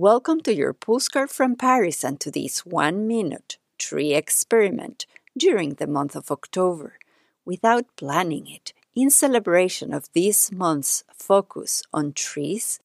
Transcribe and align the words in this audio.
Welcome 0.00 0.42
to 0.42 0.54
your 0.54 0.74
postcard 0.74 1.28
from 1.28 1.56
Paris 1.56 2.04
and 2.04 2.20
to 2.20 2.30
this 2.30 2.64
one 2.64 3.08
minute 3.08 3.58
tree 3.80 4.14
experiment 4.14 5.06
during 5.36 5.70
the 5.74 5.88
month 5.88 6.14
of 6.14 6.30
October. 6.30 7.00
Without 7.44 7.84
planning 7.96 8.46
it, 8.46 8.72
in 8.94 9.10
celebration 9.10 9.92
of 9.92 10.08
this 10.14 10.52
month's 10.52 11.02
focus 11.12 11.82
on 11.92 12.12
trees, 12.12 12.78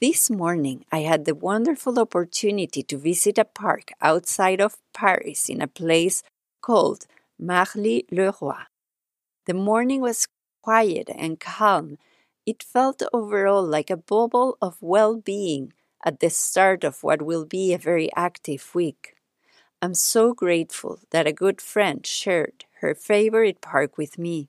this 0.00 0.28
morning 0.28 0.84
I 0.90 1.02
had 1.02 1.24
the 1.24 1.36
wonderful 1.36 2.00
opportunity 2.00 2.82
to 2.82 2.98
visit 2.98 3.38
a 3.38 3.44
park 3.44 3.92
outside 4.02 4.60
of 4.60 4.78
Paris 4.92 5.48
in 5.48 5.62
a 5.62 5.68
place 5.68 6.24
called 6.62 7.06
Marly-le-Roi. 7.38 8.66
The 9.46 9.54
morning 9.54 10.00
was 10.00 10.26
quiet 10.64 11.10
and 11.14 11.38
calm. 11.38 11.98
It 12.44 12.64
felt 12.64 13.04
overall 13.12 13.62
like 13.62 13.88
a 13.88 13.96
bubble 13.96 14.58
of 14.60 14.78
well 14.80 15.14
being 15.14 15.72
at 16.06 16.20
the 16.20 16.30
start 16.30 16.84
of 16.84 17.02
what 17.02 17.20
will 17.20 17.44
be 17.44 17.74
a 17.74 17.78
very 17.78 18.08
active 18.14 18.74
week. 18.74 19.16
I'm 19.82 19.94
so 19.94 20.32
grateful 20.32 21.00
that 21.10 21.26
a 21.26 21.32
good 21.32 21.60
friend 21.60 22.06
shared 22.06 22.64
her 22.80 22.94
favorite 22.94 23.60
park 23.60 23.98
with 23.98 24.16
me. 24.16 24.48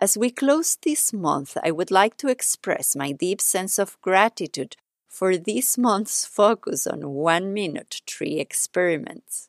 As 0.00 0.16
we 0.16 0.30
close 0.30 0.76
this 0.76 1.12
month, 1.12 1.56
I 1.64 1.72
would 1.72 1.90
like 1.90 2.16
to 2.18 2.28
express 2.28 2.94
my 2.94 3.12
deep 3.12 3.40
sense 3.40 3.78
of 3.78 4.00
gratitude 4.02 4.76
for 5.08 5.36
this 5.36 5.78
month's 5.78 6.24
focus 6.26 6.86
on 6.86 7.10
one 7.10 7.52
minute 7.52 8.02
tree 8.06 8.38
experiments. 8.38 9.48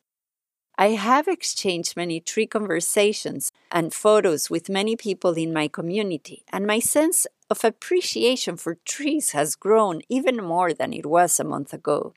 I 0.80 0.92
have 0.92 1.28
exchanged 1.28 1.94
many 1.94 2.20
tree 2.20 2.46
conversations 2.46 3.52
and 3.70 3.92
photos 3.92 4.48
with 4.48 4.70
many 4.70 4.96
people 4.96 5.34
in 5.34 5.52
my 5.52 5.68
community, 5.68 6.42
and 6.50 6.66
my 6.66 6.78
sense 6.78 7.26
of 7.50 7.62
appreciation 7.62 8.56
for 8.56 8.78
trees 8.86 9.32
has 9.32 9.56
grown 9.56 10.00
even 10.08 10.42
more 10.42 10.72
than 10.72 10.94
it 10.94 11.04
was 11.04 11.38
a 11.38 11.44
month 11.44 11.74
ago. 11.74 12.14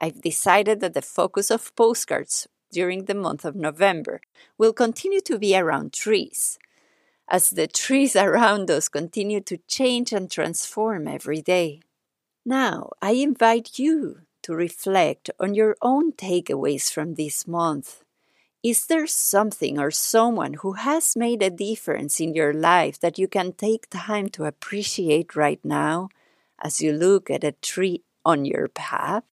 I've 0.00 0.20
decided 0.20 0.80
that 0.80 0.94
the 0.94 1.00
focus 1.00 1.48
of 1.48 1.76
postcards 1.76 2.48
during 2.72 3.04
the 3.04 3.14
month 3.14 3.44
of 3.44 3.54
November 3.54 4.20
will 4.58 4.72
continue 4.72 5.20
to 5.20 5.38
be 5.38 5.56
around 5.56 5.92
trees, 5.92 6.58
as 7.28 7.50
the 7.50 7.68
trees 7.68 8.16
around 8.26 8.68
us 8.68 8.88
continue 8.88 9.40
to 9.42 9.58
change 9.68 10.12
and 10.12 10.28
transform 10.28 11.06
every 11.06 11.40
day. 11.40 11.82
Now, 12.44 12.90
I 13.00 13.12
invite 13.12 13.78
you 13.78 14.22
to 14.42 14.54
reflect 14.54 15.30
on 15.40 15.54
your 15.54 15.76
own 15.82 16.12
takeaways 16.12 16.92
from 16.92 17.14
this 17.14 17.46
month. 17.46 18.04
Is 18.62 18.86
there 18.86 19.06
something 19.06 19.78
or 19.78 19.90
someone 19.90 20.54
who 20.54 20.74
has 20.74 21.16
made 21.16 21.42
a 21.42 21.50
difference 21.50 22.20
in 22.20 22.34
your 22.34 22.54
life 22.54 22.98
that 23.00 23.18
you 23.18 23.28
can 23.28 23.52
take 23.52 23.90
time 23.90 24.28
to 24.30 24.44
appreciate 24.44 25.36
right 25.36 25.60
now 25.64 26.08
as 26.62 26.80
you 26.80 26.92
look 26.92 27.30
at 27.30 27.44
a 27.44 27.52
tree 27.52 28.02
on 28.24 28.44
your 28.44 28.68
path? 28.68 29.24